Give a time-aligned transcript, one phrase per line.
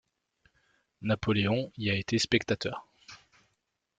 [1.03, 2.87] Napoléon y a été spectateur.